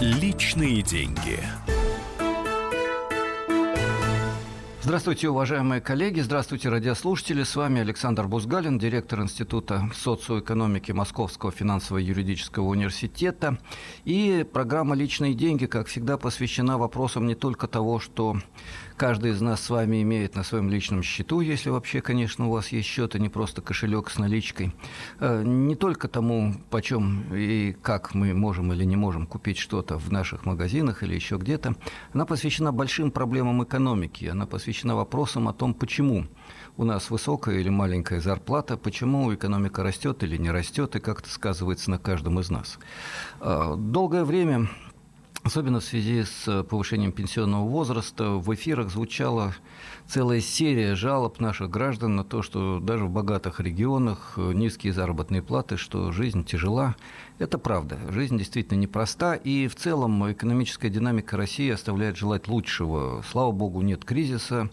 [0.00, 1.38] Личные деньги.
[4.80, 7.42] Здравствуйте, уважаемые коллеги, здравствуйте, радиослушатели.
[7.42, 13.58] С вами Александр Бузгалин, директор Института социоэкономики Московского финансово-юридического университета.
[14.06, 18.38] И программа «Личные деньги», как всегда, посвящена вопросам не только того, что
[19.00, 22.68] каждый из нас с вами имеет на своем личном счету, если вообще, конечно, у вас
[22.68, 24.74] есть счет, а не просто кошелек с наличкой.
[25.20, 30.12] Э, не только тому, почем и как мы можем или не можем купить что-то в
[30.12, 31.76] наших магазинах или еще где-то.
[32.12, 34.26] Она посвящена большим проблемам экономики.
[34.26, 36.26] Она посвящена вопросам о том, почему
[36.76, 41.30] у нас высокая или маленькая зарплата, почему экономика растет или не растет, и как это
[41.30, 42.78] сказывается на каждом из нас.
[43.40, 44.68] Э, долгое время
[45.42, 49.54] Особенно в связи с э, повышением пенсионного возраста в эфирах звучала
[50.06, 55.40] целая серия жалоб наших граждан на то, что даже в богатых регионах э, низкие заработные
[55.40, 56.94] платы, что жизнь тяжела.
[57.38, 57.98] Это правда.
[58.10, 59.34] Жизнь действительно непроста.
[59.34, 63.24] И в целом экономическая динамика России оставляет желать лучшего.
[63.30, 64.68] Слава богу, нет кризиса.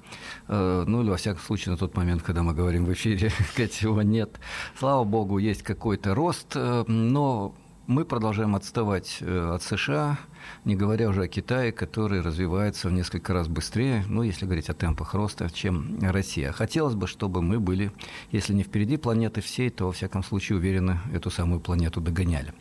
[0.49, 4.01] Э, ну, или, во всяком случае, на тот момент, когда мы говорим в эфире, его
[4.01, 4.37] нет.
[4.77, 6.55] Слава богу, есть какой-то рост.
[6.55, 7.55] Но
[7.87, 10.19] мы продолжаем отставать от США,
[10.65, 14.73] не говоря уже о Китае, который развивается в несколько раз быстрее, ну, если говорить о
[14.73, 16.51] темпах роста, чем Россия.
[16.51, 17.91] Хотелось бы, чтобы мы были,
[18.31, 22.53] если не впереди планеты всей, то, во всяком случае, уверенно эту самую планету догоняли.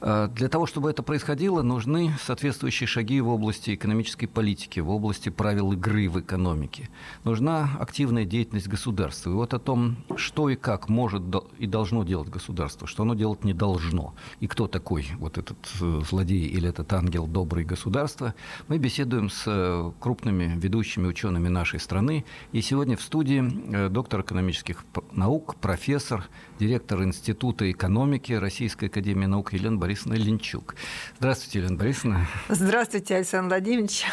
[0.00, 5.28] А, для того, чтобы это происходило, нужны соответствующие шаги в области экономической политики, в области
[5.28, 6.88] правил игры в экономике.
[7.24, 9.30] Нужна активная деятельность государства.
[9.30, 11.22] И вот о том, что и как может
[11.58, 16.02] и должно делать государство, что оно делать не должно, и кто такой вот этот э,
[16.08, 18.34] злодей или этот ангел добрый государства,
[18.68, 22.24] мы беседуем с э, крупными ведущими учеными нашей страны.
[22.52, 23.42] И сегодня в студии
[23.74, 26.26] э, доктор экономических наук, профессор,
[26.60, 30.74] директор Института экономики Российской академии наук Елена Борисовна Линчук.
[31.18, 32.26] Здравствуйте, Елена Борисовна.
[32.50, 34.04] Здравствуйте, Александр Владимирович.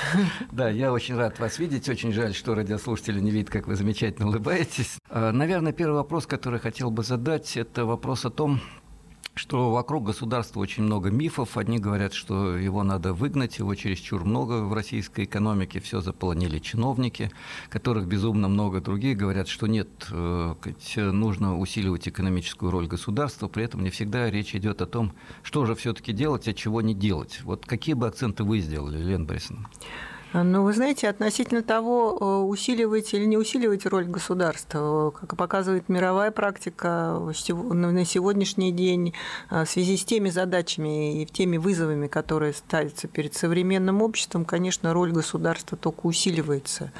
[0.53, 1.89] Да, я очень рад вас видеть.
[1.89, 4.97] Очень жаль, что радиослушатели не видят, как вы замечательно улыбаетесь.
[5.09, 8.61] А, наверное, первый вопрос, который хотел бы задать, это вопрос о том,
[9.37, 11.57] что вокруг государства очень много мифов.
[11.57, 17.31] Одни говорят, что его надо выгнать, его чересчур много в российской экономике, все заполонили чиновники,
[17.69, 18.81] которых безумно много.
[18.81, 20.55] Другие говорят, что нет, э,
[20.95, 25.75] нужно усиливать экономическую роль государства, при этом не всегда речь идет о том, что же
[25.75, 27.41] все-таки делать, а чего не делать.
[27.43, 29.69] Вот какие бы акценты вы сделали, Лена Борисовна?
[30.33, 36.31] Ну, вы знаете, относительно того, э, усиливать или не усиливать роль государства, как показывает мировая
[36.31, 39.13] практика на сегодняшний день,
[39.49, 44.93] э, в связи с теми задачами и теми вызовами, которые ставятся перед современным обществом, конечно,
[44.93, 46.91] роль государства только усиливается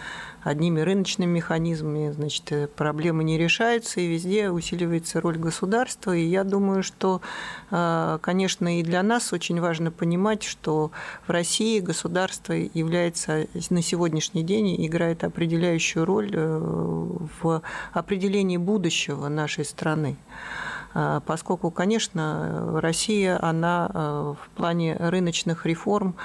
[0.44, 6.16] одними рыночными механизмами, значит, э, проблемы не решаются, и везде усиливается роль государства.
[6.16, 7.22] И я думаю, что,
[7.72, 10.92] э, конечно, и для нас очень важно понимать, что
[11.28, 16.60] в России государство является на сегодняшний день играет определяющую роль э,
[17.42, 17.62] в
[17.94, 20.18] определении будущего нашей страны
[21.26, 26.16] поскольку, конечно, Россия, она в плане рыночных реформ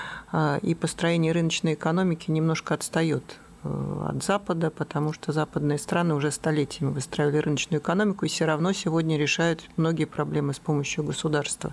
[0.62, 7.38] и построения рыночной экономики немножко отстает от Запада, потому что западные страны уже столетиями выстраивали
[7.38, 11.72] рыночную экономику и все равно сегодня решают многие проблемы с помощью государства.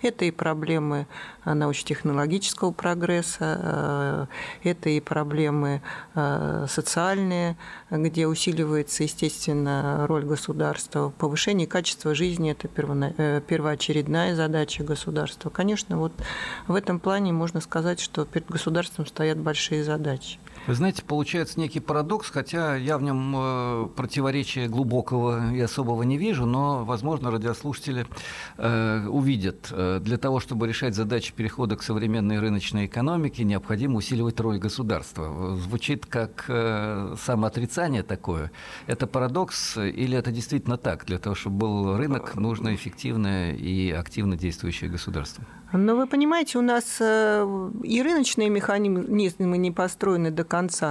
[0.00, 1.06] Это и проблемы
[1.44, 4.28] э, научно-технологического прогресса,
[4.62, 5.82] э, это и проблемы
[6.68, 7.56] социальные,
[7.90, 11.12] где усиливается, естественно, роль государства.
[11.18, 15.50] Повышение качества жизни– это первоочередная задача государства.
[15.50, 16.12] Конечно, вот
[16.66, 20.38] в этом плане можно сказать, что перед государством стоят большие задачи.
[20.66, 26.16] Вы знаете, получается некий парадокс, хотя я в нем э, противоречия глубокого и особого не
[26.16, 28.06] вижу, но, возможно, радиослушатели
[28.56, 29.68] э, увидят.
[29.70, 35.54] Э, для того, чтобы решать задачи перехода к современной рыночной экономике, необходимо усиливать роль государства.
[35.56, 38.50] Звучит как самоотрицание такое.
[38.86, 41.04] Это парадокс или это действительно так?
[41.04, 45.44] Для того, чтобы был рынок, нужно эффективное и активно действующее государство.
[45.72, 50.44] Но вы понимаете, у нас и рыночные механизмы не построены до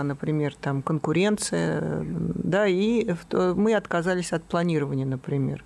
[0.04, 5.63] например, там конкуренция, да, и мы отказались от планирования, например.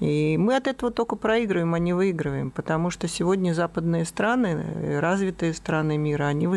[0.00, 5.54] И мы от этого только проигрываем, а не выигрываем, потому что сегодня западные страны, развитые
[5.54, 6.48] страны мира, они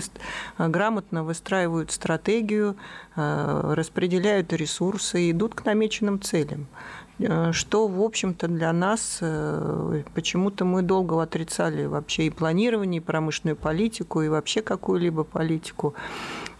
[0.57, 2.75] грамотно выстраивают стратегию,
[3.15, 6.67] э, распределяют ресурсы и идут к намеченным целям.
[7.19, 13.03] Э, что, в общем-то, для нас э, почему-то мы долго отрицали вообще и планирование, и
[13.03, 15.93] промышленную политику, и вообще какую-либо политику.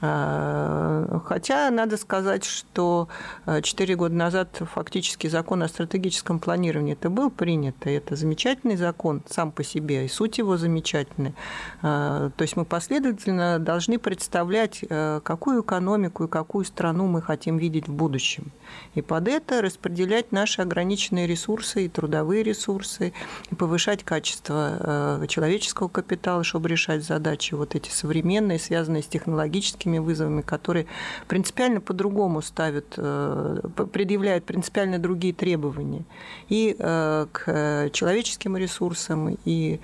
[0.02, 3.08] Хотя надо сказать, что
[3.46, 9.22] 4 года назад фактически закон о стратегическом планировании это был принят, и это замечательный закон
[9.30, 11.34] сам по себе, и суть его замечательная.
[11.82, 14.84] То есть мы последовательно должны представлять,
[15.24, 18.52] какую экономику и какую страну мы хотим видеть в будущем.
[18.96, 23.14] И под это распределять наши ограниченные ресурсы и трудовые ресурсы,
[23.50, 29.91] и повышать качество э, человеческого капитала, чтобы решать задачи вот эти современные, связанные с технологическими
[30.00, 30.86] вызовами, которые
[31.28, 33.62] принципиально по-другому ставят, э,
[33.92, 36.04] предъявляют принципиально другие требования.
[36.50, 39.80] И э, к человеческим ресурсам, и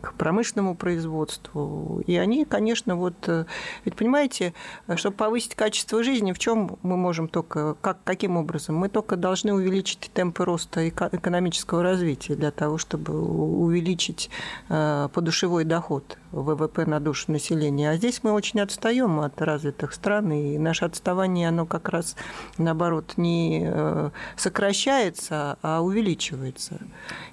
[0.00, 2.02] к промышленному производству.
[2.06, 3.14] И они, конечно, вот...
[3.28, 3.44] Э,
[3.84, 4.52] ведь понимаете,
[4.96, 7.76] чтобы повысить качество жизни, в чем мы можем только...
[7.80, 8.76] Как, каким образом?
[8.76, 14.30] Мы только должны увеличить темпы роста экономического развития для того, чтобы увеличить
[14.68, 17.90] э, подушевой доход ВВП на душу населения.
[17.90, 22.16] А здесь мы очень отстаем от развитых стран, и наше отставание, оно как раз,
[22.58, 26.80] наоборот, не э, сокращается, а увеличивается.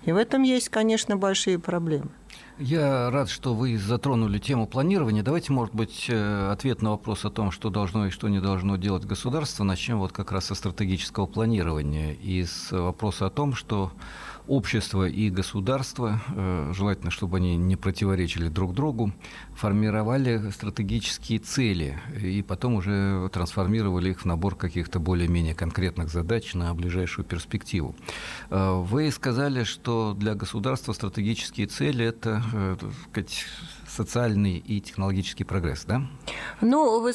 [0.03, 2.10] И в этом есть, конечно, большие проблемы.
[2.63, 5.23] Я рад, что вы затронули тему планирования.
[5.23, 8.75] Давайте, может быть, э, ответ на вопрос о том, что должно и что не должно
[8.75, 13.91] делать государство, начнем вот как раз со стратегического планирования и с вопроса о том, что
[14.47, 19.11] общество и государство, э, желательно, чтобы они не противоречили друг другу,
[19.55, 26.73] формировали стратегические цели и потом уже трансформировали их в набор каких-то более-менее конкретных задач на
[26.73, 27.95] ближайшую перспективу.
[28.49, 33.45] Э, вы сказали, что для государства стратегические цели– это, э, так сказать,
[33.91, 36.01] социальный и технологический прогресс, да?
[36.61, 37.13] Ну, вы,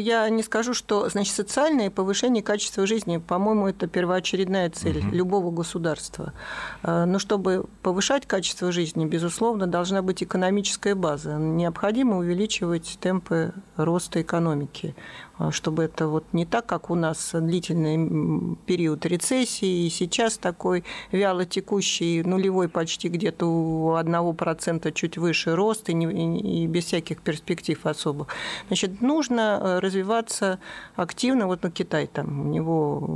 [0.00, 5.14] я не скажу, что значит, социальное повышение качества жизни, по-моему, это первоочередная цель угу.
[5.14, 6.32] любого государства.
[6.82, 11.34] Э, но чтобы повышать качество жизни, безусловно, должна быть экономическая база.
[11.34, 14.94] Необходимо увеличивать темпы роста экономики.
[15.38, 20.82] А, чтобы это вот не так, как у нас длительный период рецессии, и сейчас такой
[21.12, 26.86] вяло текущий, нулевой почти где-то у одного процента чуть выше рост, и, не, и без
[26.86, 28.28] всяких перспектив особых.
[28.68, 30.58] Значит, нужно э, развиваться
[30.94, 33.06] активно, вот на Китай там, у него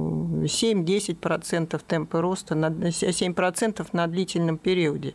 [0.43, 5.15] 7-10% темпа роста, на, 7% на длительном периоде.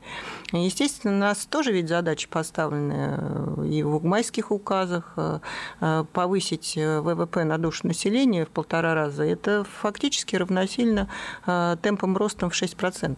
[0.52, 7.44] Естественно, у нас тоже ведь задачи поставлены э, и в майских указах э, повысить ВВП
[7.44, 11.10] на душу населения в полтора раза, это фактически равносильно
[11.46, 13.18] э, темпам роста в 6%.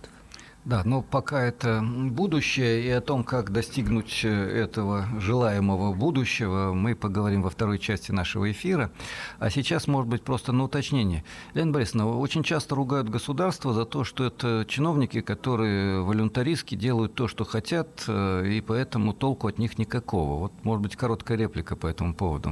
[0.68, 6.94] Да, но пока это будущее, и о том, как достигнуть э, этого желаемого будущего, мы
[6.94, 8.91] поговорим во второй части нашего эфира.
[9.39, 11.23] А сейчас, может быть, просто на уточнение.
[11.53, 17.30] Лена Борисовна, очень часто ругают государство за то, что это чиновники, которые волюнтаристски делают то,
[17.30, 20.38] что хотят, э, и поэтому толку от них никакого.
[20.38, 22.51] Вот, может быть, короткая реплика по этому поводу.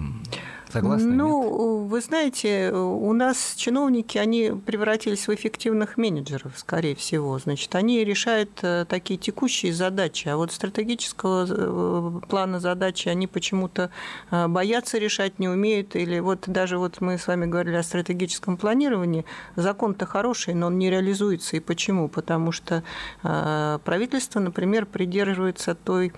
[0.76, 1.14] Согласны?
[1.14, 1.92] Ну, нет?
[1.92, 7.40] вы знаете, у нас чиновники, они превратились в эффективных менеджеров, скорее всего.
[7.40, 13.92] Значит, они решают э, такие текущие задачи, а вот стратегического э, плана задачи они почему-то
[14.32, 15.96] э, боятся решать, не умеют.
[15.96, 19.26] Или вот даже вот мы с вами говорили о стратегическом планировании.
[19.56, 21.56] Закон-то хороший, но он не реализуется.
[21.56, 22.10] И почему?
[22.10, 22.84] Потому что
[23.22, 26.14] правительство, например, придерживается той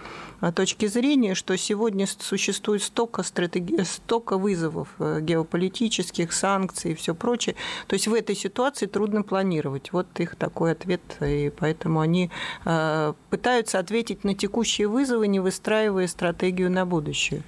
[0.55, 3.81] точки зрения, что сегодня существует столько, стратеги...
[3.83, 7.55] столько вызовов геополитических, санкций и все прочее.
[7.87, 9.91] То есть в этой ситуации трудно планировать.
[9.91, 11.01] Вот их такой ответ.
[11.21, 12.31] И поэтому они
[12.65, 17.41] э, пытаются ответить на текущие вызовы, не выстраивая стратегию на будущее.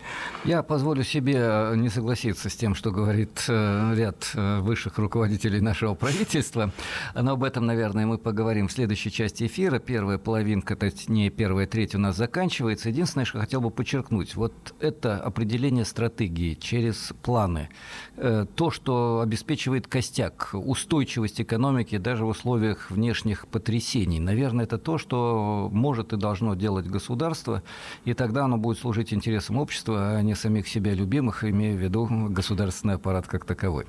[0.44, 5.94] Я позволю себе э, не согласиться с тем, что говорит э, ряд высших руководителей нашего
[5.94, 6.72] правительства.
[7.16, 9.80] Но об этом, наверное, мы поговорим в следующей части эфира.
[9.80, 12.90] Первая половинка, точнее, первая треть у нас заканчивается.
[12.90, 16.89] Единственное, что хотел бы подчеркнуть, вот это определение стратегии через
[17.22, 17.70] планы,
[18.16, 24.20] то, что обеспечивает костяк, устойчивость экономики даже в условиях внешних потрясений.
[24.20, 27.64] Наверное, это то, что может и должно делать государство,
[28.06, 32.08] и тогда оно будет служить интересам общества, а не самих себя любимых, имея в виду
[32.30, 33.86] государственный аппарат как таковой.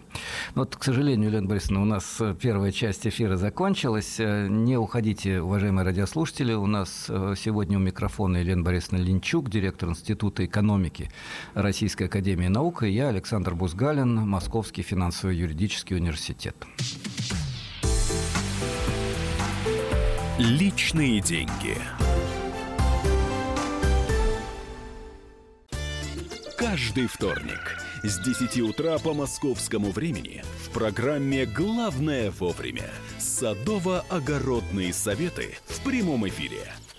[0.54, 4.18] Вот, к сожалению, Елена Борисовна, у нас первая часть эфира закончилась.
[4.18, 6.52] Не уходите, уважаемые радиослушатели.
[6.52, 11.10] У нас э, сегодня у микрофона Елена Борисовна Линчук, директор Института экономики
[11.54, 16.56] Российской Академии Наук, и я, Александр Бузгалин, Московский финансово-юридический университет.
[20.38, 21.76] Личные деньги.
[26.56, 35.80] Каждый вторник с 10 утра по московскому времени в программе «Главное вовремя» садово-огородные советы в
[35.82, 36.72] прямом эфире–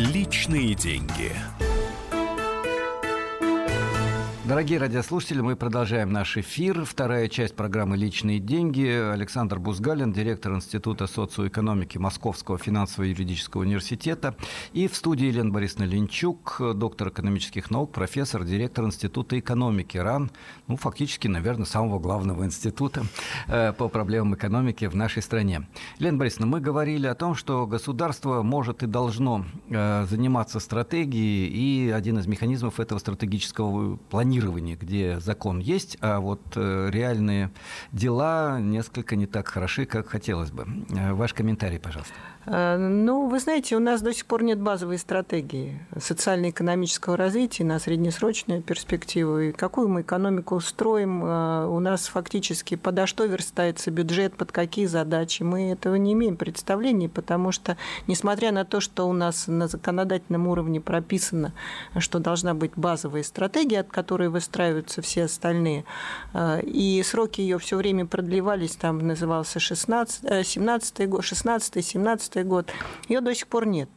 [0.00, 1.30] Личные деньги.
[4.50, 6.84] Дорогие радиослушатели, мы продолжаем наш эфир.
[6.84, 8.84] Вторая часть программы «Личные деньги».
[8.84, 14.34] Александр Бузгалин, директор Института социоэкономики Московского финансово-юридического университета.
[14.72, 20.32] И в студии Елена Борисовна Ленчук, доктор экономических наук, профессор, директор Института экономики РАН,
[20.66, 23.04] ну, фактически, наверное, самого главного института
[23.46, 25.68] э, по проблемам экономики в нашей стране.
[26.00, 31.90] Елена Борисовна, мы говорили о том, что государство может и должно э, заниматься стратегией, и
[31.92, 37.50] один из механизмов этого стратегического планирования регулировании, где закон есть, а вот э, реальные
[37.92, 40.66] дела несколько не так хороши, как хотелось бы.
[40.90, 42.14] Э, ваш комментарий, пожалуйста.
[42.46, 47.78] Э, ну, вы знаете, у нас до сих пор нет базовой стратегии социально-экономического развития на
[47.78, 49.38] среднесрочную перспективу.
[49.40, 54.86] И какую мы экономику строим, э, у нас фактически подо что верстается бюджет, под какие
[54.86, 55.42] задачи.
[55.42, 60.46] Мы этого не имеем представления, потому что, несмотря на то, что у нас на законодательном
[60.46, 61.52] уровне прописано,
[61.98, 65.84] что должна быть базовая стратегия, от которой выстраиваются все остальные,
[66.32, 72.72] э, и сроки ее все время продлевались, там назывался 16, 17 год, 16 17 год,
[73.08, 73.90] ее до сих пор нет.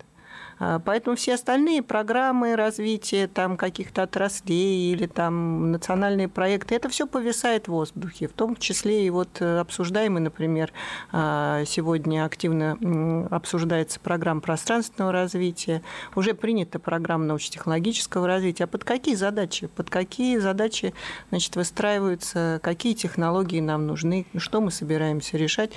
[0.63, 7.05] А, поэтому все остальные программы развития там, каких-то отраслей или там, национальные проекты, это все
[7.05, 8.29] повисает в воздухе.
[8.29, 10.72] В том числе и вот э, обсуждаемый, например,
[11.12, 15.82] а, сегодня активно обсуждается программа пространственного развития,
[16.15, 18.63] уже принята программа научно-технологического развития.
[18.63, 19.67] А под какие задачи?
[19.67, 20.93] Под какие задачи
[21.29, 25.72] значит, выстраиваются, какие технологии нам нужны, что мы собираемся решать?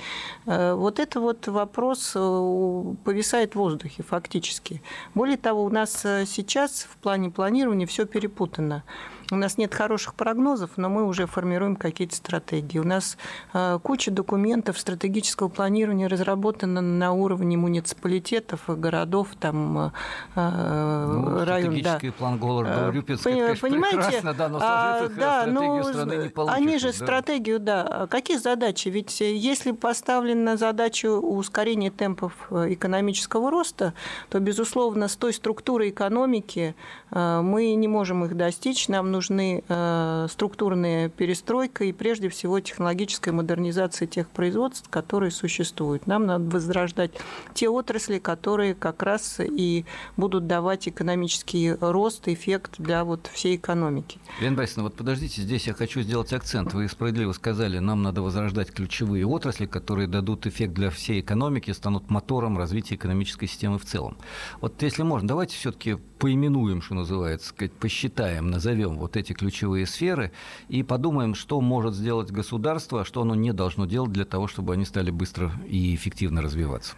[0.45, 4.76] Э, вот это вот вопрос э, повисает в воздухе фактически.
[5.15, 8.83] Более того, у нас э, сейчас в плане планирования все перепутано.
[9.29, 12.79] У нас нет хороших прогнозов, но мы уже формируем какие-то стратегии.
[12.79, 13.17] У нас
[13.53, 19.91] э, куча документов стратегического планирования разработана на уровне муниципалитетов, городов, там, э,
[20.35, 21.71] ну, район.
[21.73, 22.13] Стратегический да.
[22.13, 26.57] план города Рюпинска, конечно, Понимаете, прекрасно, да, но а, да, ну, страны не получится.
[26.57, 26.93] Они же да.
[26.93, 28.07] стратегию, да.
[28.09, 28.87] Какие задачи?
[28.87, 33.93] Ведь если поставлена задача ускорения темпов экономического роста,
[34.29, 36.75] то, безусловно, с той структурой экономики
[37.11, 38.87] мы не можем их достичь.
[38.87, 46.05] Нам нужны э, структурная перестройка и прежде всего технологическая модернизация тех производств, которые существуют.
[46.05, 47.11] Нам надо возрождать
[47.55, 49.85] те отрасли, которые как раз и
[50.17, 54.19] будут давать экономический рост, эффект для вот всей экономики.
[54.39, 56.73] Лена Борисовна, вот подождите, здесь я хочу сделать акцент.
[56.73, 62.11] Вы справедливо сказали, нам надо возрождать ключевые отрасли, которые дадут эффект для всей экономики, станут
[62.11, 64.17] мотором развития экономической системы в целом.
[64.61, 70.31] Вот если можно, давайте все-таки поименуем, что называется, посчитаем, назовем вот эти ключевые сферы
[70.67, 74.73] и подумаем, что может сделать государство, а что оно не должно делать для того, чтобы
[74.73, 76.95] они стали быстро и эффективно развиваться.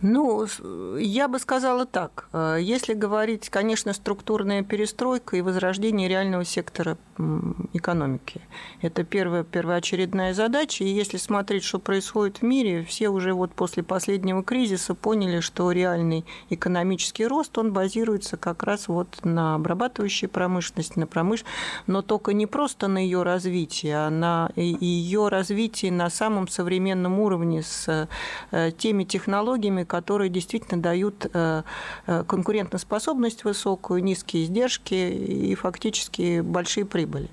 [0.00, 0.46] Ну,
[0.98, 2.28] я бы сказала так.
[2.32, 6.96] Э, если говорить, конечно, структурная перестройка и возрождение реального сектора
[7.72, 8.40] экономики.
[8.80, 10.84] Это первая, первоочередная задача.
[10.84, 15.70] И если смотреть, что происходит в мире, все уже вот после последнего кризиса поняли, что
[15.70, 22.32] реальный экономический рост, он базируется как раз вот на обрабатывающей промышленности, на промышленности, но только
[22.32, 28.08] не просто на ее развитии, а на ее развитии на самом современном уровне с
[28.50, 31.62] э, теми технологиями, которые действительно дают э,
[32.06, 37.30] э, конкурентоспособность высокую, низкие издержки и фактически большие прибыли.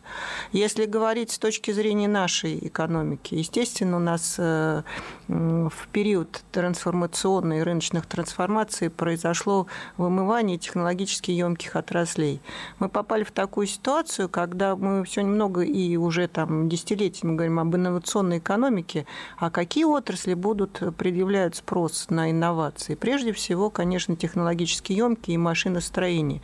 [0.52, 4.84] Если говорить с точки зрения нашей экономики, естественно, у нас э,
[5.28, 9.68] в период трансформационной рыночных трансформаций произошло
[9.98, 12.42] вымывание технологически емких отраслей.
[12.80, 17.76] Мы попали в такую ситуацию, когда мы все немного и уже там десятилетиями говорим об
[17.76, 19.06] инновационной экономике,
[19.38, 22.96] а какие отрасли будут предъявлять спрос на инновации инновации.
[22.96, 26.42] Прежде всего, конечно, технологически емкие и машиностроение.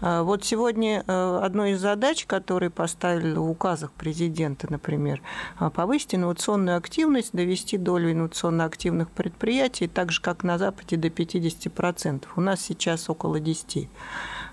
[0.00, 5.22] А, вот сегодня э, одной из задач, которые поставили в указах президента, например,
[5.58, 11.08] а, повысить инновационную активность, довести долю инновационно активных предприятий, так же, как на Западе, до
[11.08, 12.24] 50%.
[12.36, 13.88] У нас сейчас около 10%.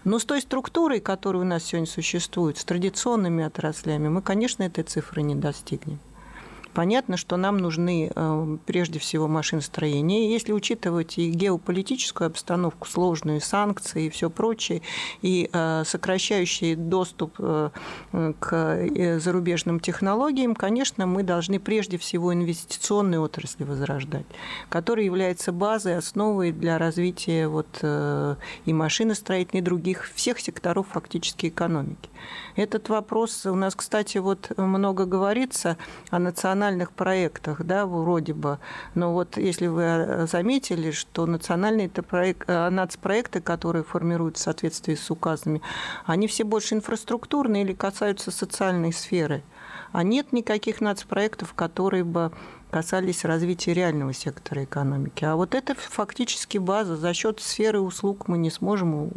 [0.06, 4.86] Но с той структурой, которая у нас сегодня существует, с традиционными отраслями, мы, конечно, этой
[4.86, 6.00] цифры не достигнем.
[6.78, 10.30] Понятно, что нам нужны э, прежде всего машиностроения.
[10.30, 14.84] Если учитывать и геополитическую обстановку, сложную, санкции и все прочее,
[15.24, 17.72] и э, сокращающий доступ э,
[18.40, 24.28] к зарубежным технологиям, конечно, мы должны прежде всего инвестиционные отрасли возрождать,
[24.70, 32.10] которые являются базой, основой для развития вот и машиностроительной, и других, всех секторов фактически экономики.
[32.56, 35.78] Этот вопрос у нас, кстати, вот много говорится
[36.10, 36.20] о
[36.68, 38.60] национальных проектах, да, вроде бы.
[38.96, 45.10] Но вот если вы заметили, что национальные проект, э, нацпроекты, которые формируются в соответствии с
[45.10, 45.62] указами,
[46.06, 49.44] они все больше инфраструктурные или касаются социальной сферы.
[49.94, 52.32] А нет никаких нацпроектов, которые бы
[52.70, 55.24] касались развития реального сектора экономики.
[55.24, 56.98] А вот это фактически база.
[56.98, 59.10] За счет сферы услуг мы не сможем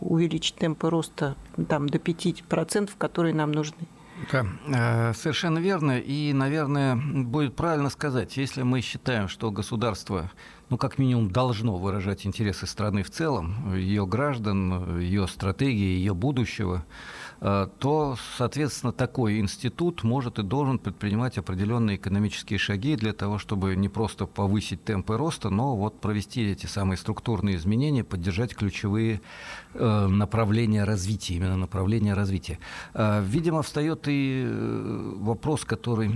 [0.00, 1.34] увеличить темпы роста
[1.68, 3.88] там, до 5%, которые нам нужны.
[4.32, 5.98] Да, э, совершенно верно.
[5.98, 10.30] И, наверное, будет правильно сказать, если мы считаем, что государство
[10.70, 16.84] ну, как минимум, должно выражать интересы страны в целом, ее граждан, ее стратегии, ее будущего,
[17.40, 23.88] то, соответственно, такой институт может и должен предпринимать определенные экономические шаги для того, чтобы не
[23.88, 29.20] просто повысить темпы роста, но вот провести эти самые структурные изменения, поддержать ключевые
[29.74, 32.58] э, направления развития, именно направления развития.
[32.94, 34.46] Э, видимо, встает и
[35.16, 36.10] вопрос, который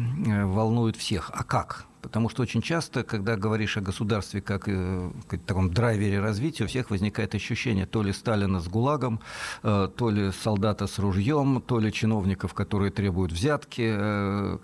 [0.44, 1.30] волнует всех.
[1.34, 1.87] А как?
[2.02, 6.66] Потому что очень часто, когда говоришь о государстве как о э, таком драйвере развития, у
[6.66, 9.20] всех возникает ощущение то ли Сталина с ГУЛАГом,
[9.62, 14.58] э, то ли солдата с ружьем, то ли чиновников, которые требуют взятки, э,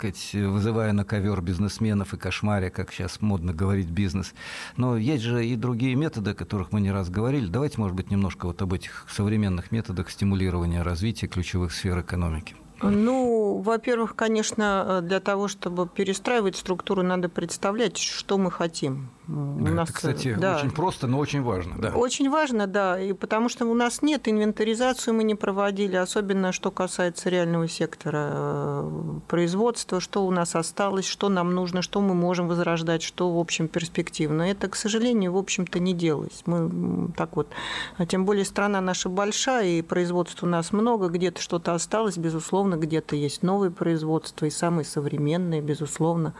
[0.48, 4.32] вызывая на ковер бизнесменов и кошмаря, как сейчас модно говорить бизнес.
[4.76, 7.46] Но есть же и другие методы, о которых мы не раз говорили.
[7.46, 12.54] Давайте, может быть, немножко вот об этих современных методах стимулирования развития ключевых сфер экономики.
[12.90, 19.10] Ну, во-первых, конечно, для того, чтобы перестраивать структуру, надо представлять, что мы хотим.
[19.26, 20.56] У нас, это, кстати, да.
[20.56, 21.76] очень просто, но очень важно.
[21.78, 21.90] Да.
[21.90, 26.70] Очень важно, да, и потому что у нас нет инвентаризацию, мы не проводили, особенно что
[26.70, 32.48] касается реального сектора э, производства, что у нас осталось, что нам нужно, что мы можем
[32.48, 34.42] возрождать, что, в общем, перспективно.
[34.42, 36.42] Это, к сожалению, в общем-то, не делалось.
[36.44, 37.48] Мы так вот,
[37.96, 42.74] а тем более страна наша большая, и производств у нас много, где-то что-то осталось, безусловно,
[42.74, 46.34] где-то есть новые производства, и самые современные, безусловно.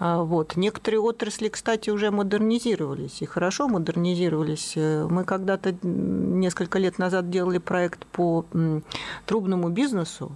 [0.00, 0.56] А, вот.
[0.56, 4.72] Некоторые отрасли, кстати, уже модернизировались, и хорошо модернизировались.
[4.76, 8.44] Э, мы когда-то несколько лет назад делали проект по
[9.26, 10.32] трубному бизнесу,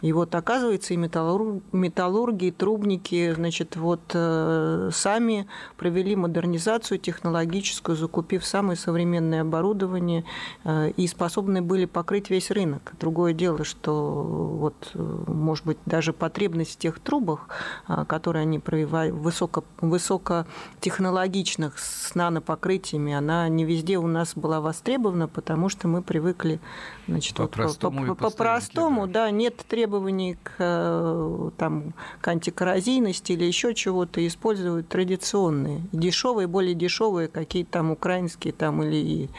[0.00, 1.60] и вот оказывается, и металлур...
[1.72, 10.24] металлурги, и трубники, значит, вот э, сами провели модернизацию технологическую, закупив самое современное оборудование,
[10.64, 12.92] э, и способны были покрыть весь рынок.
[13.00, 17.48] Другое дело, что вот, может быть, даже потребность в тех трубах,
[17.88, 25.26] э, которые они провели, высоко, высокотехнологичных с нанопокрытиями, она не везде у нас была востребована,
[25.26, 26.60] потому что мы привыкли
[27.08, 29.24] значит, по-простому, вот, по, по, по-простому да.
[29.24, 36.46] да, нет требований требований к, э, там, к антикоррозийности или еще чего-то используют традиционные, дешевые,
[36.46, 39.30] более дешевые, какие-то там украинские там, или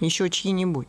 [0.00, 0.88] еще чьи-нибудь.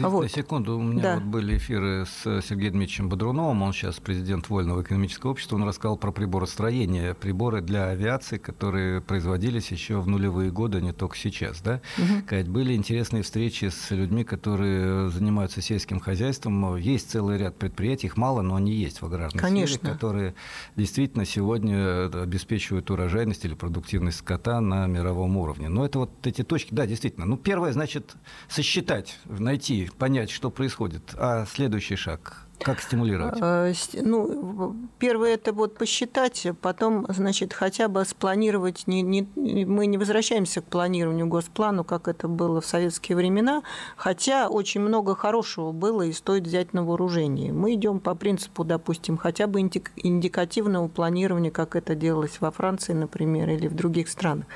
[0.00, 0.24] Да, вот.
[0.24, 1.14] На секунду, у меня да.
[1.14, 5.96] вот были эфиры с Сергеем Дмитриевичем Бодруновым, он сейчас президент Вольного экономического общества, он рассказал
[5.96, 11.62] про приборостроение, приборы для авиации, которые производились еще в нулевые годы, а не только сейчас.
[11.62, 11.80] Да?
[11.96, 12.50] Угу.
[12.50, 16.76] Были интересные встречи с людьми, которые занимаются сельским хозяйством.
[16.76, 19.76] Есть целый ряд предприятий, их мало, но они есть в аграрной Конечно.
[19.76, 20.34] сфере, которые
[20.74, 25.68] действительно сегодня обеспечивают урожайность или продуктивность скота на мировом уровне.
[25.68, 27.26] Но это вот эти точки, да, действительно.
[27.26, 28.16] Ну, первое, значит,
[28.48, 31.14] сосчитать, найти, понять, что происходит.
[31.14, 33.38] А следующий шаг как стимулировать?
[33.40, 38.86] А, ну, первое это вот посчитать, потом, значит, хотя бы спланировать.
[38.86, 39.26] Не, не,
[39.64, 43.62] мы не возвращаемся к планированию госплану, как это было в советские времена,
[43.96, 47.52] хотя очень много хорошего было и стоит взять на вооружение.
[47.52, 53.48] Мы идем по принципу, допустим, хотя бы индикативного планирования, как это делалось во Франции, например,
[53.48, 54.46] или в других странах.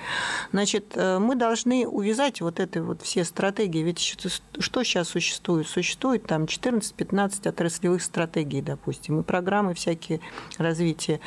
[0.52, 3.82] Значит, э, мы должны увязать вот это вот все стратегии.
[3.82, 5.66] Ведь что сейчас существует?
[5.66, 10.20] Существует там 14-15 отраслевых отраслевых стратегий, допустим, и программы всякие
[10.58, 11.20] развития,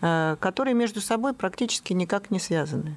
[0.00, 2.96] э, которые между собой практически никак не связаны.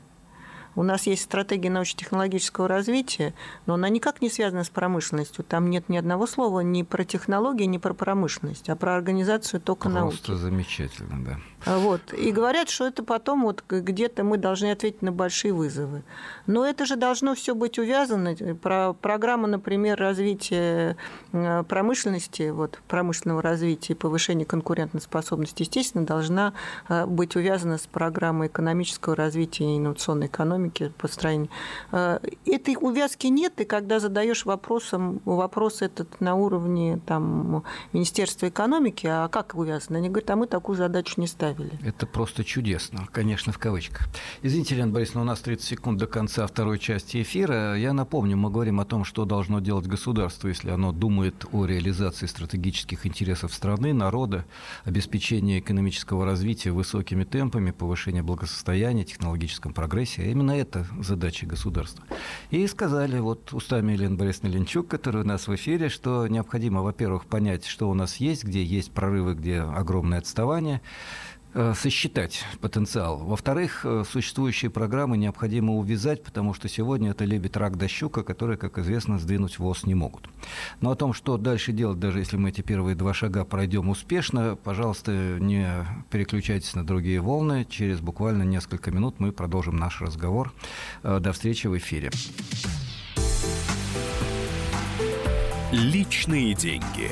[0.76, 3.34] У нас есть стратегия научно-технологического развития,
[3.66, 5.44] но она никак не связана с промышленностью.
[5.44, 9.84] Там нет ни одного слова ни про технологии, ни про промышленность, а про организацию только
[9.84, 10.16] Просто науки.
[10.16, 11.38] Просто замечательно, да.
[11.66, 12.14] А вот.
[12.14, 16.04] И говорят, что это потом вот где-то мы должны ответить на большие вызовы.
[16.46, 18.36] Но это же должно все быть увязано.
[18.62, 20.96] Про программа, например, развития
[21.32, 26.54] э, промышленности, вот, промышленного развития и повышения конкурентоспособности, естественно, должна
[26.88, 30.65] э, быть увязана с программой экономического развития и инновационной экономики
[30.98, 31.50] построения.
[31.92, 39.08] Э, этой увязки нет, и когда задаешь вопросом, вопрос этот на уровне там, Министерства экономики,
[39.08, 39.98] а как увязано?
[39.98, 41.72] Они говорят, а мы такую задачу не ставили.
[41.84, 44.08] Это просто чудесно, конечно, в кавычках.
[44.42, 47.76] Извините, Лена Борисовна, у нас 30 секунд до конца второй части эфира.
[47.76, 52.26] Я напомню, мы говорим о том, что должно делать государство, если оно думает о реализации
[52.26, 54.46] стратегических интересов страны, народа,
[54.84, 60.24] обеспечении экономического развития высокими темпами, повышения благосостояния, технологическом прогрессе.
[60.24, 60.26] А
[60.56, 62.04] это задача государства.
[62.50, 67.26] И сказали вот устами Елены Борисовны Ленчук, которая у нас в эфире, что необходимо, во-первых,
[67.26, 70.82] понять, что у нас есть, где есть прорывы, где огромное отставание,
[71.74, 73.18] сосчитать потенциал.
[73.18, 78.58] Во-вторых, э, существующие программы необходимо увязать, потому что сегодня это лебедь, рак да щука, которые,
[78.58, 80.30] как известно, сдвинуть ВОЗ не могут.
[80.82, 84.58] Но о том, что дальше делать, даже если мы эти первые два шага пройдем успешно,
[84.62, 87.66] пожалуйста, не переключайтесь на другие волны.
[87.70, 90.54] Через буквально несколько минут мы продолжим наш разговор.
[91.04, 92.12] Э, до встречи в эфире.
[95.72, 97.12] Личные деньги.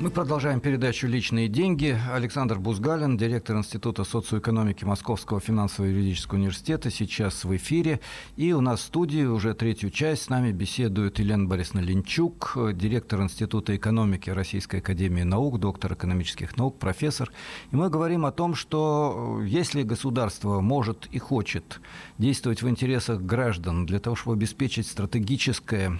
[0.00, 1.98] Мы продолжаем передачу «Личные деньги».
[2.12, 7.98] Александр Бузгалин, директор Института социоэкономики Московского финансово-юридического университета, сейчас в эфире.
[8.36, 13.22] И у нас в студии уже третью часть с нами беседует Елена Борисовна Ленчук, директор
[13.22, 17.32] Института экономики Российской академии наук, доктор экономических наук, профессор.
[17.72, 21.80] И мы говорим о том, что если государство может и хочет
[22.18, 25.98] действовать в интересах граждан для того, чтобы обеспечить стратегическое,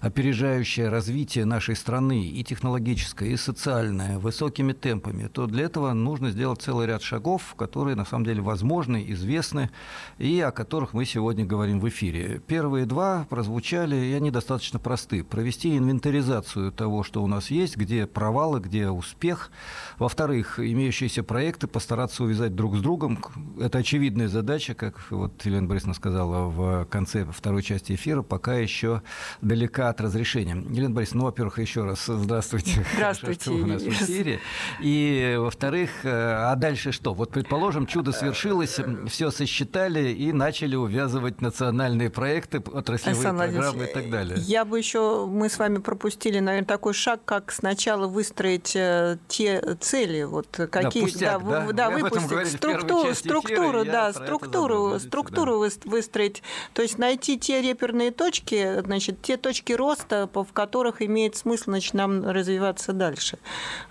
[0.00, 6.62] опережающее развитие нашей страны и технологическое, и социальное высокими темпами, то для этого нужно сделать
[6.62, 9.70] целый ряд шагов, которые на самом деле возможны, известны
[10.18, 12.40] и о которых мы сегодня говорим в эфире.
[12.46, 15.24] Первые два прозвучали, и они достаточно просты.
[15.24, 19.50] Провести инвентаризацию того, что у нас есть, где провалы, где успех.
[19.98, 23.18] Во-вторых, имеющиеся проекты постараться увязать друг с другом.
[23.58, 29.02] Это очевидная задача, как вот Елена Борисовна сказала в конце второй части эфира, пока еще
[29.40, 30.54] далека от разрешения.
[30.54, 32.84] Елена Борисовна, ну, во-первых, еще раз здравствуйте.
[32.94, 34.40] Здравствуйте что у нас в эфире.
[34.80, 37.14] И, во-вторых, э, а дальше что?
[37.14, 44.10] Вот, предположим, чудо свершилось, все сосчитали и начали увязывать национальные проекты, отраслевые программы и так
[44.10, 44.38] далее.
[44.38, 49.76] Я бы еще, мы с вами пропустили, наверное, такой шаг, как сначала выстроить э, те
[49.80, 55.90] цели, вот какие, да, пустяк, да, да, да выпустить структуру, структуру, да, структуру, структуру да.
[55.90, 61.64] выстроить, то есть найти те реперные точки, значит, те точки роста, в которых имеет смысл,
[61.64, 63.38] значит, нам развиваться дальше дальше.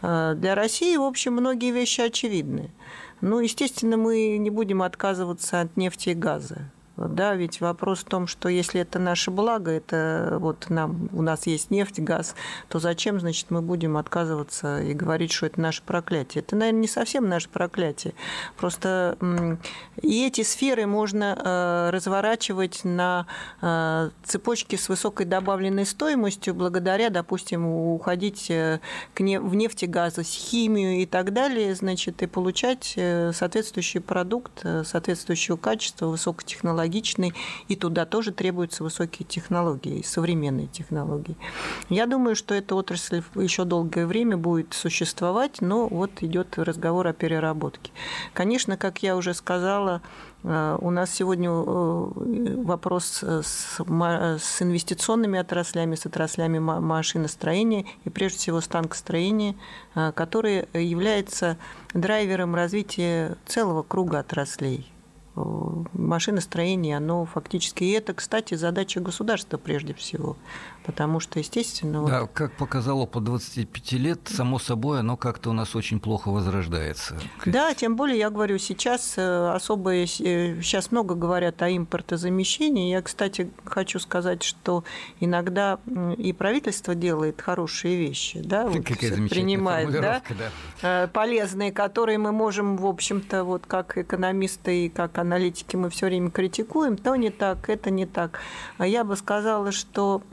[0.02, 2.70] А, для России, в общем, многие вещи очевидны.
[3.22, 6.72] Ну, естественно, мы не будем отказываться от нефти и газа.
[7.08, 11.48] Да, ведь вопрос в том, что если это наше благо, это вот нам, у нас
[11.48, 12.36] есть нефть, газ,
[12.68, 16.44] то зачем, значит, мы будем отказываться и говорить, что это наше проклятие?
[16.44, 18.14] Это, наверное, не совсем наше проклятие.
[18.58, 19.18] Просто
[20.02, 23.28] и эти сферы можно э, разворачивать на
[23.62, 28.80] э, цепочке с высокой добавленной стоимостью благодаря, допустим, уходить э,
[29.18, 32.98] в нефть газ, химию и так далее, значит, и получать
[33.34, 37.34] соответствующий продукт, соответствующего качества, высокотехнологичного технологичный,
[37.67, 41.38] и туда тоже требуются высокие технологии, современные технологии.
[41.89, 47.13] Я думаю, что эта отрасль еще долгое время будет существовать, но вот идет разговор о
[47.13, 47.91] переработке.
[48.34, 50.02] Конечно, как я уже сказала,
[50.43, 58.62] э, у нас сегодня э, вопрос с, инвестиционными отраслями, с отраслями машиностроения и прежде всего
[58.62, 59.56] станкостроения,
[59.95, 61.58] э, который является
[61.93, 64.91] драйвером развития целого круга отраслей
[65.93, 67.84] машиностроение, оно фактически...
[67.84, 70.36] И это, кстати, задача государства прежде всего.
[70.89, 72.04] Потому что, естественно...
[72.08, 72.32] Да, вот...
[72.34, 77.15] как показало по 25 лет, само собой, оно как-то у нас очень плохо возрождается.
[77.45, 80.08] Да, тем более, я говорю, сейчас э, особое...
[80.08, 82.89] Сейчас много говорят о импортозамещении.
[82.89, 84.84] Я, кстати, хочу сказать, что
[85.19, 85.78] иногда
[86.17, 90.23] и правительство делает хорошие вещи, да, вот принимает, да,
[90.82, 96.08] да, полезные, которые мы можем, в общем-то, вот как экономисты и как аналитики мы все
[96.08, 98.39] время критикуем, то не так, это не так.
[98.80, 100.23] А я бы сказала, что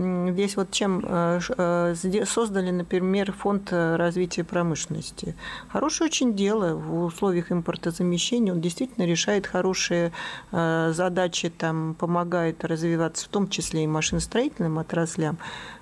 [0.47, 5.35] здесь вот чем э, э, создали, например, фонд развития промышленности.
[5.69, 8.53] Хорошее очень дело в условиях импортозамещения.
[8.53, 10.13] Он действительно решает хорошие
[10.53, 15.39] э, задачи, там, помогает развиваться, в том числе и машиностроительным отраслям.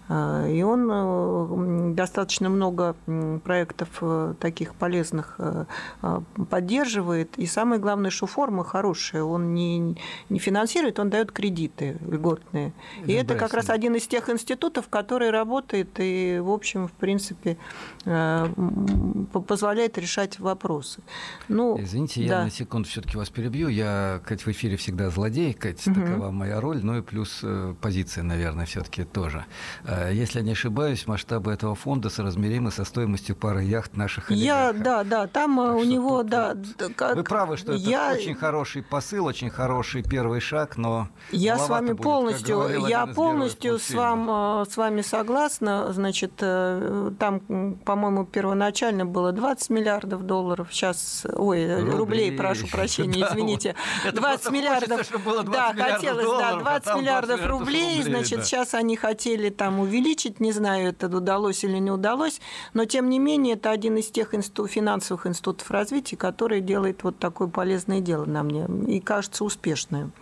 [0.06, 2.94] А, и он э, достаточно много
[3.42, 5.64] проектов э, таких полезных э,
[6.02, 7.38] а, поддерживает.
[7.38, 9.22] И самое главное, что форма хорошая.
[9.22, 9.96] Он не,
[10.28, 12.72] не финансирует, он дает кредиты льготные.
[13.06, 17.56] И это как раз один из тех институтов, который работает и, в общем, в принципе,
[18.04, 21.02] позволяет решать вопросы.
[21.48, 22.38] Ну, Извините, да.
[22.38, 23.68] я на секунду все-таки вас перебью.
[23.68, 25.94] Я, Кать, в эфире всегда злодей, Кать, угу.
[25.94, 27.42] такова моя роль, ну и плюс
[27.80, 29.46] позиция, наверное, все-таки тоже.
[29.94, 34.76] Э, если я не ошибаюсь, масштабы этого фонда соразмеримы со стоимостью пары яхт наших олигархов.
[34.76, 36.56] Я, да, да, там э, так у него, тут, да...
[36.96, 37.16] Как...
[37.16, 38.12] Вы правы, что я...
[38.12, 41.08] это очень хороший посыл, очень хороший первый шаг, но...
[41.30, 45.92] Я с вами будет, полностью, я полностью с, вам, э, с вами согласна.
[45.92, 47.40] Значит, там,
[47.84, 51.26] по-моему, первоначально было 20 миллиардов долларов, сейчас...
[51.32, 53.74] Ой, рублей, рублей прошу прощения, извините.
[54.12, 55.08] 20 миллиардов...
[55.50, 60.40] Да, хотелось, да, 20 а миллиардов рублей, значит, сейчас они хотели там увеличить.
[60.40, 62.40] Не знаю, это удалось или не удалось,
[62.72, 67.18] но тем не менее это один из тех институт, финансовых институтов развития, который делает вот
[67.18, 70.12] такое полезное дело на мне и кажется успешным.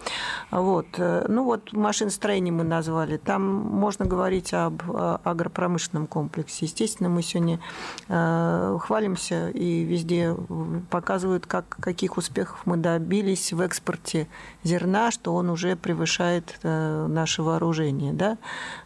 [0.50, 0.86] Вот.
[0.98, 3.16] Ну вот машиностроение мы назвали.
[3.16, 4.82] Там можно говорить об
[5.24, 6.66] агропромышленном комплексе.
[6.66, 7.60] Естественно, мы сегодня
[8.08, 10.36] э, хвалимся и везде
[10.90, 14.28] показывают, как, каких успехов мы добились в экспорте
[14.62, 18.12] зерна, что он уже превышает э, наше вооружение.
[18.12, 18.38] Да?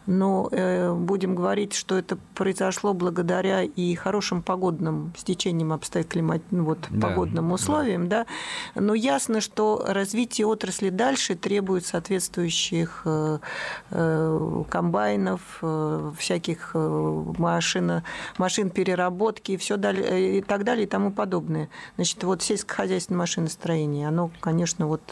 [0.05, 5.97] Но Э, будем говорить, что это произошло благодаря и хорошим погодным стечением обстоятельств,
[6.51, 8.25] ну, вот, да, погодным условиям, да.
[8.75, 8.81] да.
[8.81, 13.39] Но ясно, что развитие отрасли дальше требует соответствующих э,
[13.91, 15.63] э, комбайнов,
[16.17, 18.03] всяких машин,
[18.37, 21.69] машин переработки и, все далее, и так далее и тому подобное.
[21.95, 25.03] Значит, вот сельскохозяйственное машиностроение, оно, конечно, вот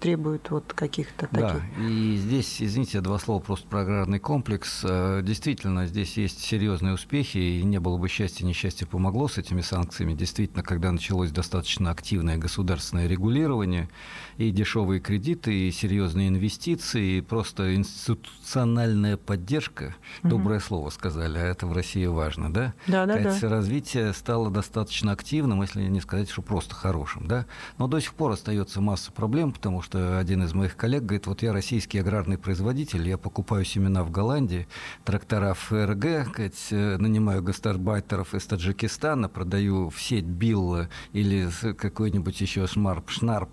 [0.00, 1.60] требует вот каких-то таких.
[1.76, 4.80] Да, и здесь, извините, два слова просто про аграрный комплекс комплекс.
[4.82, 9.60] Э, действительно, здесь есть серьезные успехи, и не было бы счастья, несчастье помогло с этими
[9.60, 10.14] санкциями.
[10.14, 13.88] Действительно, когда началось достаточно активное государственное регулирование,
[14.36, 20.30] и дешевые кредиты, и серьезные инвестиции, и просто институциональная поддержка, угу.
[20.30, 22.74] доброе слово сказали, а это в России важно, да?
[22.86, 23.48] Да, да, да.
[23.48, 27.46] Развитие стало достаточно активным, если не сказать, что просто хорошим, да?
[27.78, 31.42] Но до сих пор остается масса проблем, потому что один из моих коллег говорит, вот
[31.42, 34.66] я российский аграрный производитель, я покупаю семена в Голландии, Голландии,
[35.04, 42.66] трактора ФРГ, сказать, э, нанимаю гастарбайтеров из Таджикистана, продаю в сеть Билла или какой-нибудь еще
[42.66, 43.50] Шмарп, Шнарп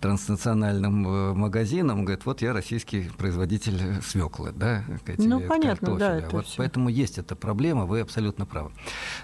[0.00, 5.98] транснациональным э, магазинам, говорит, вот я российский производитель свеклы, да, сказать, ну, понятно, картофеля.
[5.98, 6.56] да, это вот все.
[6.58, 8.70] поэтому есть эта проблема, вы абсолютно правы.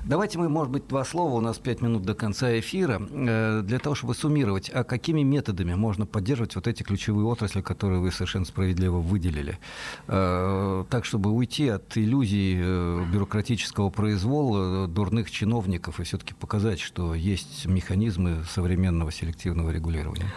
[0.04, 3.78] Давайте мы, может быть, два слова, у нас пять минут до конца эфира, э, для
[3.78, 8.44] того, чтобы суммировать, а какими методами можно поддерживать вот эти ключевые отрасли, которые вы совершенно
[8.44, 9.58] справедливо выделили.
[10.06, 17.14] Так так, чтобы уйти от иллюзий э, бюрократического произвола, дурных чиновников и все-таки показать, что
[17.14, 20.30] есть механизмы современного селективного регулирования?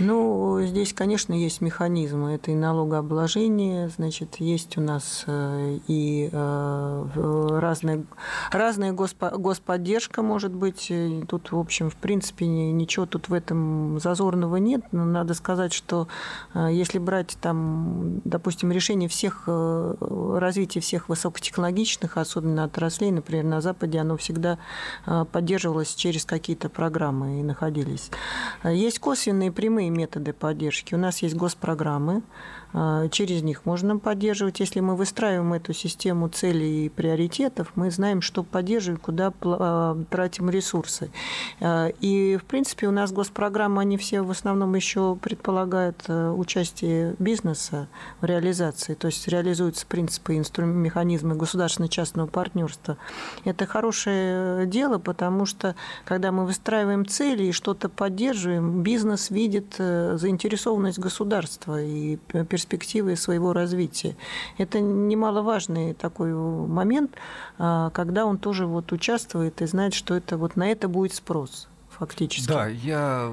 [0.00, 2.32] Ну, здесь, конечно, есть механизмы.
[2.32, 8.04] Это и налогообложение, значит, есть у нас э, и э, разная,
[8.50, 10.90] разная господдержка, может быть.
[11.28, 14.82] Тут, в общем, в принципе, ничего тут в этом зазорного нет.
[14.90, 16.08] Но надо сказать, что
[16.54, 24.16] если брать там, допустим, решение всех развитие всех высокотехнологичных, особенно отраслей, например, на Западе, оно
[24.16, 24.58] всегда
[25.32, 28.10] поддерживалось через какие-то программы и находились.
[28.64, 30.94] Есть косвенные прямые методы поддержки.
[30.94, 32.22] У нас есть госпрограммы,
[33.10, 34.58] через них можно поддерживать.
[34.58, 39.32] Если мы выстраиваем эту систему целей и приоритетов, мы знаем, что поддерживаем, куда
[40.10, 41.10] тратим ресурсы.
[41.62, 47.88] И, в принципе, у нас госпрограммы, они все в основном еще предполагают участие бизнеса
[48.20, 52.96] в реализации, то есть реализуются принципы и механизмы государственно-частного партнерства.
[53.44, 60.16] Это хорошее дело, потому что, когда мы выстраиваем цели и что-то поддерживаем, бизнес видит э,
[60.18, 62.63] заинтересованность государства и перспективы
[63.16, 64.16] своего развития.
[64.58, 67.12] Это немаловажный такой момент,
[67.58, 71.68] а, когда он тоже вот участвует и знает, что это вот на это будет спрос
[71.98, 72.48] фактически.
[72.48, 73.30] Да, я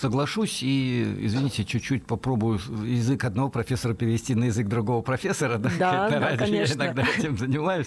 [0.00, 5.60] соглашусь и, извините, чуть-чуть попробую язык одного профессора перевести на язык другого профессора.
[5.80, 6.82] Да, да, да конечно.
[6.82, 7.86] Я иногда этим занимаюсь.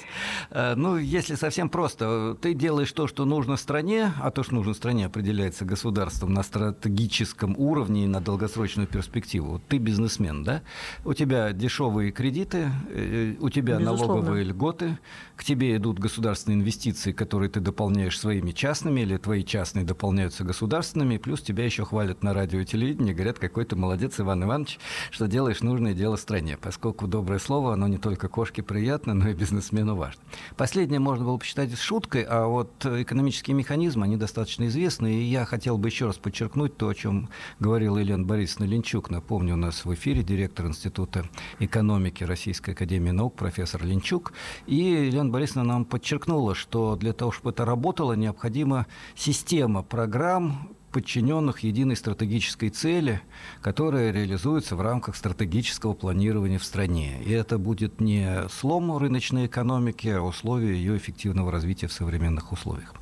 [0.49, 4.73] Э, ну, если совсем просто, ты делаешь то, что нужно стране, а то, что нужно
[4.73, 9.61] стране, определяется государством на стратегическом уровне и на долгосрочную перспективу.
[9.67, 10.61] Ты бизнесмен, да?
[11.05, 14.15] У тебя дешевые кредиты, э, у тебя Безусловно.
[14.15, 14.97] налоговые льготы,
[15.35, 21.17] к тебе идут государственные инвестиции, которые ты дополняешь своими частными или твои частные дополняются государственными,
[21.17, 24.79] плюс тебя еще хвалят на радио и телевидении, говорят, какой ты молодец, Иван Иванович,
[25.11, 29.35] что делаешь нужное дело стране, поскольку доброе слово, оно не только кошке приятно, но и
[29.35, 30.19] бизнесмену важно.
[30.57, 35.77] Последнее можно было посчитать шуткой, а вот экономические механизмы, они достаточно известны, и я хотел
[35.77, 37.29] бы еще раз подчеркнуть то, о чем
[37.59, 41.29] говорила Елена Борисовна Ленчук, напомню, у нас в эфире директор Института
[41.59, 44.33] экономики Российской Академии Наук, профессор Ленчук,
[44.65, 51.59] и Елена Борисовна нам подчеркнула, что для того, чтобы это работало, необходима система программ, подчиненных
[51.59, 53.19] единой стратегической цели,
[53.61, 57.21] которая реализуется в рамках стратегического планирования в стране.
[57.25, 62.93] И это будет не слом рыночной экономики, а условия ее эффективного развития в современных условиях.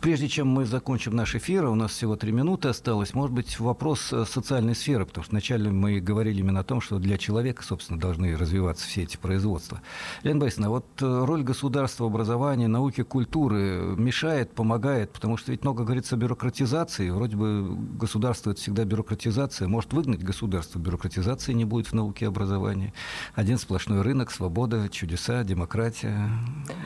[0.00, 4.10] Прежде чем мы закончим наш эфир, у нас всего три минуты осталось, может быть, вопрос
[4.14, 8.00] э, социальной сферы, потому что вначале мы говорили именно о том, что для человека, собственно,
[8.00, 9.82] должны развиваться все эти производства.
[10.22, 15.84] Лена Борисовна, вот э, роль государства, образования, науки, культуры мешает, помогает, потому что ведь много
[15.84, 21.88] говорится о бюрократизации, вроде бы государство– это всегда бюрократизация, может выгнать государство, бюрократизации не будет
[21.88, 22.94] в науке и образовании.
[23.34, 26.30] Один сплошной рынок, свобода, чудеса, демократия.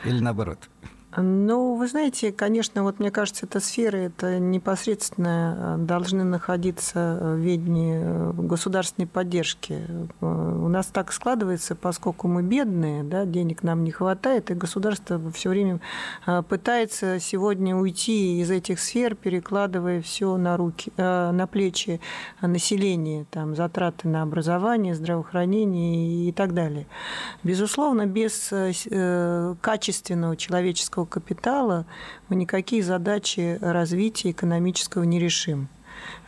[0.03, 0.59] Или наоборот–
[1.17, 7.35] ну, вы знаете, конечно, вот мне кажется, эта сфера, это непосредственно э, должны находиться в
[7.37, 9.85] ведении э, государственной поддержки.
[10.21, 15.21] Э, у нас так складывается, поскольку мы бедные, да, денег нам не хватает, и государство
[15.31, 15.79] все время
[16.49, 22.01] пытается сегодня уйти из этих сфер, перекладывая все на руки, на плечи
[22.41, 26.87] населения, там, затраты на образование, здравоохранение и так далее.
[27.43, 28.51] Безусловно, без
[29.61, 31.85] качественного человеческого человеческого капитала
[32.29, 35.69] мы никакие задачи развития экономического не решим.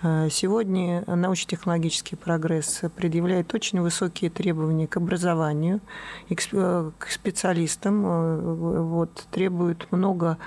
[0.02, 5.82] Э, сегодня научно-технологический прогресс предъявляет очень высокие требования к образованию,
[6.30, 10.38] э, к специалистам, э, вот, требует много,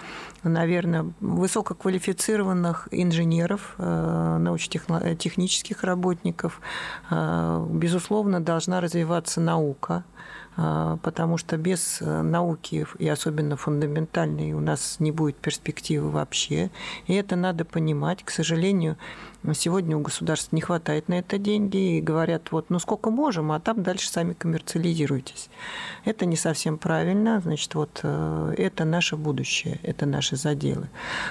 [0.43, 6.61] наверное, высококвалифицированных инженеров, научно-технических работников.
[7.11, 10.05] Безусловно, должна развиваться наука.
[10.63, 16.71] А, потому что без э, науки, и особенно фундаментальной, у нас не будет перспективы вообще.
[17.07, 18.23] И это надо понимать.
[18.23, 18.99] К сожалению,
[19.55, 23.61] сегодня у государства не хватает на это деньги, и говорят, вот, ну сколько можем, а
[23.61, 25.49] там дальше сами коммерциализируйтесь.
[26.05, 30.91] Это не совсем правильно, значит, вот э, это наше будущее, это наши заделы.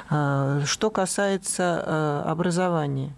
[0.10, 3.14] А, что касается э, образования,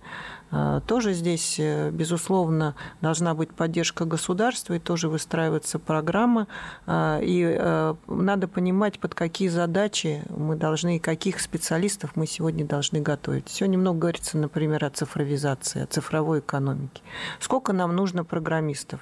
[0.85, 6.47] тоже здесь, э, безусловно, должна быть поддержка государства и тоже выстраиваться программа.
[6.85, 12.65] А, и э, надо понимать, под какие задачи мы должны и каких специалистов мы сегодня
[12.65, 13.47] должны готовить.
[13.49, 17.01] Сегодня много говорится, например, о цифровизации, о цифровой экономике.
[17.39, 18.99] Сколько нам нужно программистов?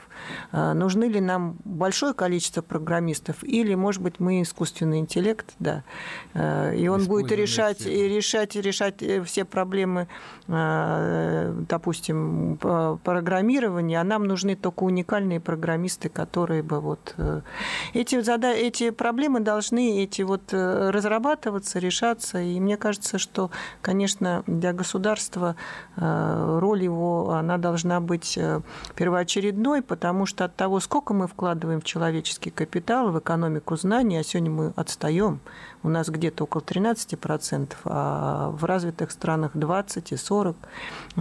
[0.52, 3.44] А, нужны ли нам большое количество программистов?
[3.44, 5.84] Или, может быть, мы искусственный интеллект, да,
[6.36, 10.08] э, и он будет решать, и решать, решать все проблемы
[11.68, 12.58] допустим,
[13.04, 17.14] программирования, а нам нужны только уникальные программисты, которые бы вот...
[17.18, 17.42] Э,
[17.94, 18.52] эти, зада...
[18.52, 25.56] эти проблемы должны эти вот э, разрабатываться, решаться, и мне кажется, что, конечно, для государства
[25.96, 28.38] э, роль его, она должна быть
[28.96, 34.24] первоочередной, потому что от того, сколько мы вкладываем в человеческий капитал, в экономику знаний, а
[34.24, 35.40] сегодня мы отстаем,
[35.84, 40.56] у нас где-то около 13%, а в развитых странах 20 и 40.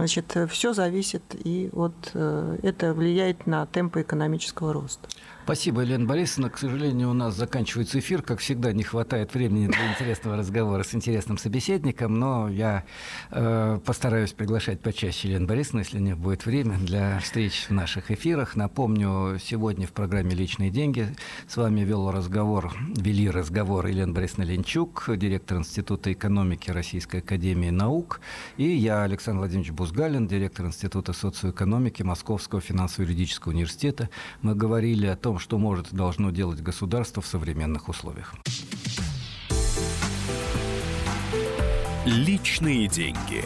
[0.09, 1.93] Значит, все зависит и от...
[2.15, 5.07] Э, это влияет на темпы экономического роста.
[5.49, 6.51] Спасибо, Елена Борисовна.
[6.51, 8.21] К сожалению, у нас заканчивается эфир.
[8.21, 12.83] Как всегда, не хватает времени для интересного разговора с интересным собеседником, но я
[13.31, 18.55] э, постараюсь приглашать почаще Елену Борисовну, если не будет время для встреч в наших эфирах.
[18.55, 21.15] Напомню, сегодня в программе «Личные деньги»
[21.47, 28.21] с вами вел разговор, вели разговор Елена Борисовна Ленчук, директор Института экономики Российской Академии Наук,
[28.57, 34.11] и я, Александр Владимирович Бузгалин, директор Института социоэкономики Московского финансово-юридического университета.
[34.43, 38.35] Мы говорили о том, что может и должно делать государство в современных условиях.
[42.05, 43.45] Личные деньги.